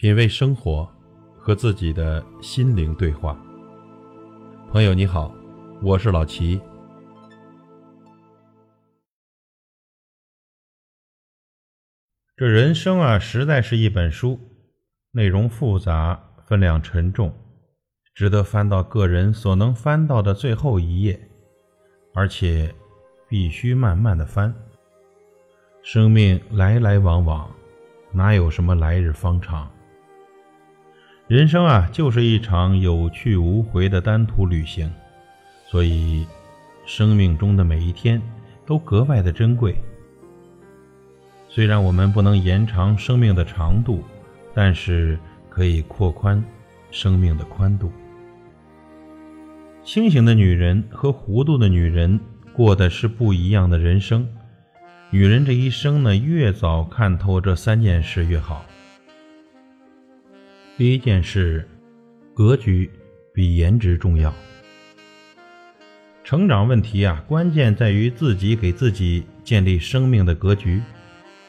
[0.00, 0.90] 品味生活，
[1.38, 3.38] 和自己的心灵对话。
[4.72, 5.30] 朋友你好，
[5.82, 6.58] 我是老齐。
[12.34, 14.40] 这人生啊，实在是一本书，
[15.10, 17.30] 内容复杂，分量沉重，
[18.14, 21.28] 值得翻到个人所能翻到的最后一页，
[22.14, 22.74] 而且
[23.28, 24.54] 必须慢慢的翻。
[25.82, 27.54] 生命来来往往。
[28.14, 29.70] 哪有什么来日方长？
[31.30, 34.92] 人生啊，就是一场有去无回的单途旅行，
[35.64, 36.26] 所以
[36.84, 38.20] 生命中的每一天
[38.66, 39.76] 都格外的珍贵。
[41.48, 44.02] 虽然我们不能延长生命的长度，
[44.52, 45.16] 但是
[45.48, 46.42] 可以扩宽
[46.90, 47.92] 生命的宽度。
[49.84, 52.18] 清醒的女人和糊涂的女人
[52.52, 54.28] 过的是不一样的人生。
[55.10, 58.64] 女人这一生呢，越早看透这三件事越好。
[60.80, 61.68] 第一件事，
[62.32, 62.90] 格局
[63.34, 64.32] 比颜值重要。
[66.24, 70.80] 成长问题啊，关键在于自己给自己建立生命的格局。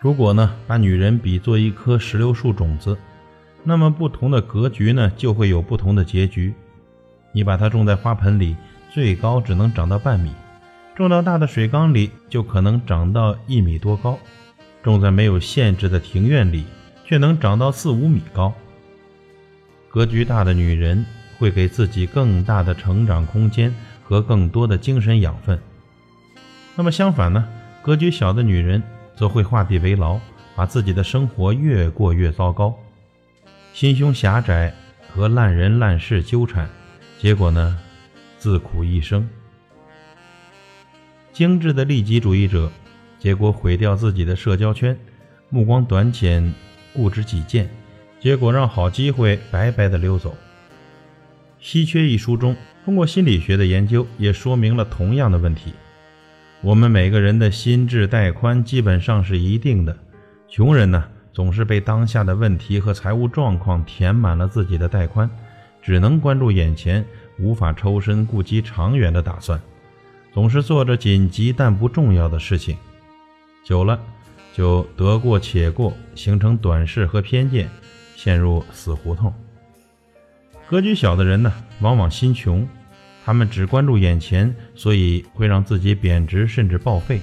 [0.00, 2.98] 如果呢，把女人比作一棵石榴树种子，
[3.62, 6.52] 那么不同的格局呢，就会有不同的结局。
[7.30, 8.56] 你把它种在花盆里，
[8.90, 10.32] 最高只能长到半米。
[10.96, 14.18] 种到大的水缸里，就可能长到一米多高；
[14.82, 16.64] 种在没有限制的庭院里，
[17.04, 18.52] 却能长到四五米高。
[19.92, 21.04] 格局大的女人
[21.38, 25.60] 会给自己更大的成长空间和更多的精神养分。
[26.74, 27.46] 那么相反呢？
[27.82, 28.82] 格局小的女人
[29.14, 30.18] 则会画地为牢，
[30.56, 32.74] 把自己的生活越过越糟糕，
[33.74, 34.72] 心胸狭窄
[35.10, 36.66] 和烂人烂事纠缠，
[37.18, 37.78] 结果呢，
[38.38, 39.28] 自苦一生。
[41.34, 42.72] 精致的利己主义者，
[43.18, 44.94] 结果毁掉自己的社交圈；
[45.50, 46.54] 目光短浅、
[46.94, 47.68] 固执己见，
[48.22, 50.30] 结果让好机会白白的溜走。
[51.58, 55.72] 《稀缺》一书中，通过心理学的研究，也说明了同样的问题。
[56.60, 59.98] 我们每个人的心智带宽基本上是一定的。
[60.48, 65.28] 穷人呢，总是被当下的问题和财务状况填满了自己的带宽，
[65.82, 67.04] 只能关注眼前，
[67.40, 69.60] 无法抽身顾及长远的打算。
[70.32, 72.76] 总是做着紧急但不重要的事情，
[73.64, 73.98] 久了
[74.54, 77.68] 就得过且过，形成短视和偏见，
[78.22, 79.34] 陷入死胡同。
[80.68, 82.64] 格局小的人呢，往往心穷，
[83.24, 87.20] 他们只关注眼前，所以会让自己贬值甚至报废。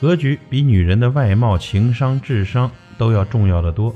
[0.00, 3.94] 格局比女人的外貌、情商、智商都要重要的多。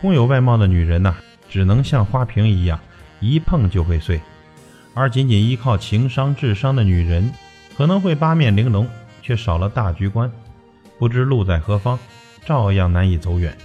[0.00, 1.14] 空有外貌的女人呢，
[1.48, 2.80] 只能像花瓶一样，
[3.20, 4.20] 一碰就会碎。
[4.94, 7.32] 而仅仅依靠情商、智商的女人，
[7.76, 8.88] 可能会八面玲珑，
[9.22, 10.28] 却少了大局观，
[10.98, 11.96] 不知路在何方，
[12.44, 13.56] 照样难以走远。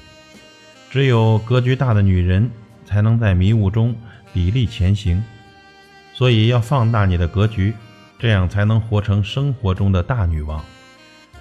[0.94, 2.52] 只有格局大的女人，
[2.86, 3.96] 才能在迷雾中
[4.32, 5.24] 砥砺前行。
[6.14, 7.74] 所以要放大你的格局，
[8.20, 10.64] 这样才能活成生活中的大女王，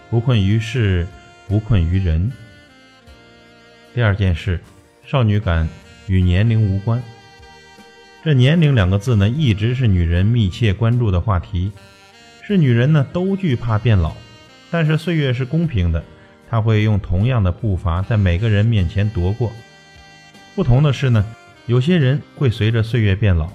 [0.08, 1.06] 不困于事，
[1.48, 2.32] 不困于人。
[3.94, 4.58] 第二件事，
[5.04, 5.69] 少女感
[6.06, 7.02] 与年龄无关。
[8.24, 11.70] 这年龄两个字呢，一直是女人密切关注的话题，
[12.42, 14.14] 是女人呢都惧怕变老。
[14.70, 16.02] 但是岁月是公平的，
[16.52, 19.50] 他会用同样的步伐在每个人面前踱过。
[20.54, 21.24] 不同的是呢，
[21.64, 23.48] 有些人会随着岁月变老，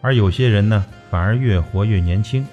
[0.00, 2.44] 而有些人呢反而越活越年轻。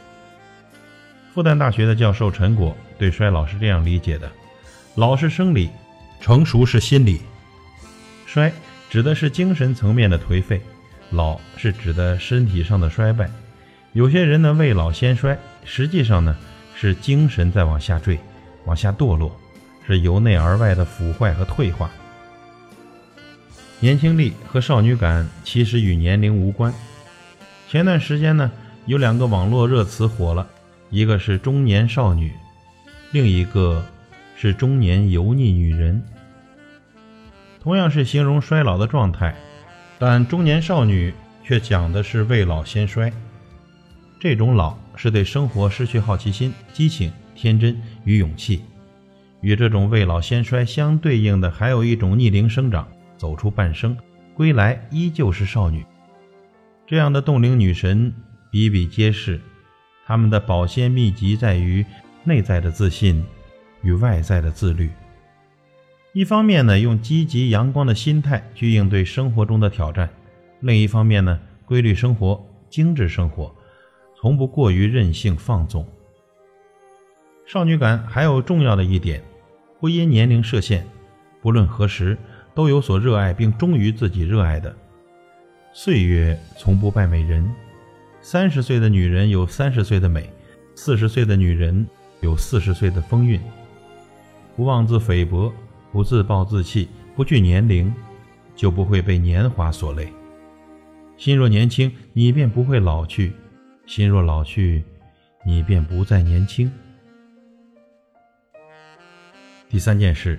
[1.33, 4.31] 复旦大学的教授陈果对衰老是这样理解的：
[4.93, 5.71] 老是生理，
[6.19, 7.19] 成熟是心理。
[8.27, 8.53] 衰
[8.87, 10.61] 指的是精神层面的颓废。
[11.09, 13.27] 老是指的身体上的衰败，
[13.93, 16.37] 有些人呢未老先衰，实际上呢
[16.75, 18.19] 是精神在往下坠，
[18.65, 19.35] 往下堕落，
[19.85, 21.89] 是由内而外的腐坏和退化。
[23.79, 26.73] 年轻力和少女感其实与年龄无关。
[27.67, 28.51] 前段时间呢
[28.85, 30.47] 有两个网络热词火了，
[30.89, 32.31] 一个是中年少女，
[33.11, 33.83] 另一个
[34.35, 36.03] 是中年油腻女人，
[37.61, 39.35] 同样是形容衰老的状态。
[39.97, 41.13] 但中年少女
[41.43, 43.11] 却讲的是未老先衰，
[44.19, 48.63] 这种老是对生活失去好奇心、激情、天真与勇气。
[49.41, 53.97] 与这种未老先衰相对应的，还有一种逆龄生长，走出半生，
[54.33, 55.85] 归来依旧是少女。
[56.87, 58.13] 这样的冻龄女神
[58.51, 59.39] 比比皆是，
[60.05, 61.85] 她们的保鲜秘籍在于
[62.23, 63.23] 内在的自信
[63.81, 64.89] 与外在的自律。
[66.13, 70.07] 一方面呢，用积极阳光的心态去应对生活中的挑战；
[70.59, 73.55] 另一方面呢，规律生活、精致生活，
[74.19, 75.87] 从不过于任性放纵。
[77.45, 79.23] 少女感还有重要的一点，
[79.81, 80.85] 不因年龄设限，
[81.41, 82.15] 不论何时
[82.53, 84.73] 都有所热爱并忠于自己热爱的。
[85.73, 87.51] 岁月从不败美人，
[88.21, 90.29] 三十岁的女人有三十岁的美，
[90.75, 91.87] 四十岁的女人
[92.19, 93.41] 有四十岁的风韵。
[94.55, 95.51] 不妄自菲薄，
[95.91, 97.91] 不自暴自弃，不惧年龄，
[98.55, 100.07] 就不会被年华所累。
[101.17, 103.31] 心若年轻，你便不会老去；
[103.87, 104.83] 心若老去，
[105.43, 106.71] 你便不再年轻。
[109.71, 110.37] 第三件事，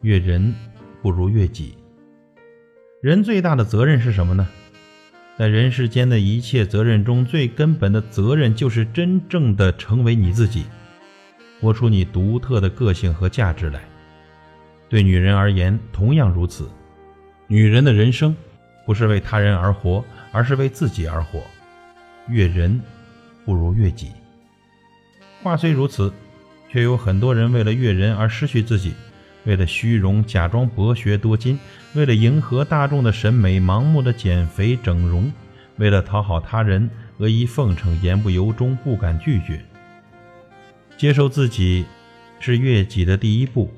[0.00, 0.52] 悦人
[1.00, 1.76] 不如悦己。
[3.00, 4.48] 人最大的责任是什么呢？
[5.38, 10.64] 在人世间的一切责任中，最根本的责任就是真正的成为你自己，
[11.60, 13.80] 活出你独特的个性和价值来。
[14.88, 16.68] 对女人而言，同样如此。
[17.46, 18.34] 女人的人生
[18.84, 20.04] 不是为他人而活。
[20.32, 21.40] 而是为自己而活，
[22.26, 22.80] 悦人
[23.44, 24.10] 不如悦己。
[25.42, 26.10] 话虽如此，
[26.72, 28.94] 却有很多人为了悦人而失去自己，
[29.44, 31.58] 为了虚荣假装博学多金，
[31.92, 35.30] 为了迎合大众的审美盲目的减肥整容，
[35.76, 36.88] 为了讨好他人
[37.18, 39.62] 阿谀奉承言不由衷不敢拒绝。
[40.96, 41.84] 接受自己
[42.40, 43.70] 是悦己的第一步。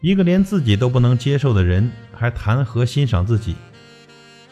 [0.00, 3.54] 一个连自己都不能接受的人，还谈何欣赏自己？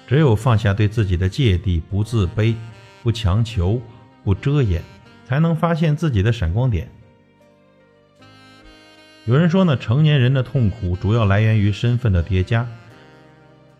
[0.06, 2.54] 只有放下对自己的芥蒂，不自卑，
[3.02, 3.80] 不强求，
[4.22, 4.80] 不遮掩，
[5.26, 6.88] 才能发现自己的闪光点。
[9.28, 12.66] 有人说呢，成年人的痛苦主要来源于身份的叠加。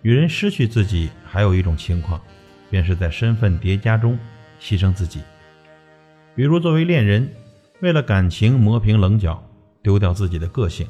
[0.02, 2.20] 与人失去自己，还有一种情况，
[2.68, 4.18] 便是在身份叠加中
[4.60, 5.22] 牺牲自己。
[6.36, 7.26] 比如，作为恋人，
[7.80, 9.42] 为了感情磨平棱角，
[9.82, 10.86] 丢掉自己的个性；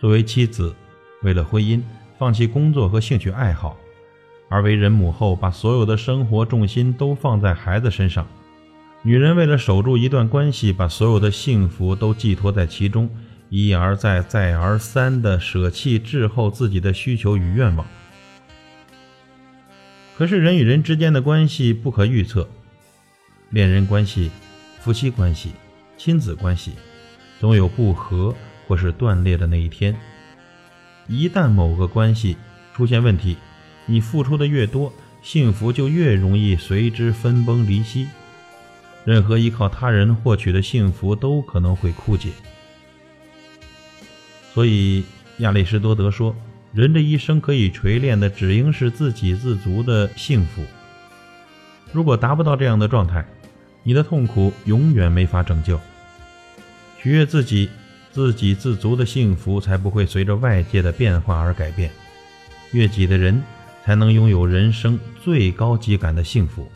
[0.00, 0.74] 作为妻子，
[1.22, 1.80] 为了婚姻，
[2.18, 3.76] 放弃工作和兴趣爱好。
[4.48, 8.24] 而为人母后，把所有的生活重心都放在孩子身上；
[9.02, 13.08] 女人为了守住一段关系，把所有的幸福都寄托在其中，
[13.48, 17.86] 一而再、再而三地舍弃滞后自己的需求与愿望。
[20.16, 22.48] 可是，人与人之间的关系不可预测，
[23.50, 24.30] 恋人关系、
[24.80, 25.52] 夫妻关系、
[25.96, 26.72] 亲子关系，
[27.38, 28.34] 总有不和
[28.66, 29.94] 或是断裂的那一天。
[31.06, 32.36] 一旦某个关系
[32.74, 33.36] 出现问题，
[33.84, 34.92] 你付出的越多，
[35.22, 38.08] 幸福就越容易随之分崩离析。
[39.04, 42.30] 任何依靠他人获取的幸福都可能会枯竭。
[44.56, 45.04] 所以，
[45.40, 46.34] 亚里士多德说
[46.72, 50.64] ：“人的一生可以锤炼的，只应是自给自足的幸福。
[51.92, 53.22] 如果达不到这样的状态，
[53.82, 55.78] 你的痛苦永远没法拯救。
[56.98, 57.68] 取悦自己，
[58.10, 61.90] 自给自足的幸福才不会随着外界的变化而改变。
[62.72, 63.42] 悦己的人。”
[63.84, 66.68] 才能拥有人生最高级感的幸福。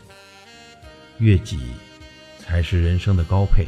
[1.17, 1.59] 悦己，
[2.39, 3.65] 才是人生的高配。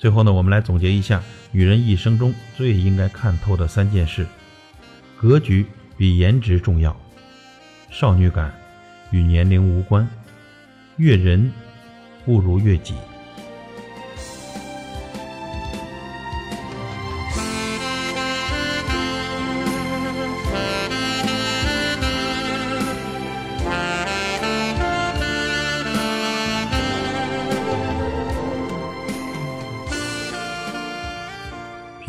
[0.00, 4.26] 最后呢，我们来总结一下女人一生中最应该看透的三件事：
[5.18, 5.66] 格局
[5.98, 6.98] 比颜值重要，
[7.90, 8.50] 少女感
[9.10, 10.08] 与年龄无关，
[10.96, 11.52] 悦人
[12.24, 12.94] 不如悦己。